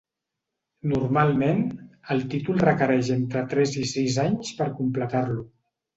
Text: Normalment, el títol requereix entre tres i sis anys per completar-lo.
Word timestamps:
Normalment, 0.93 1.61
el 2.15 2.25
títol 2.31 2.63
requereix 2.69 3.11
entre 3.17 3.47
tres 3.53 3.77
i 3.85 3.85
sis 3.95 4.19
anys 4.25 4.55
per 4.63 4.73
completar-lo. 4.81 5.45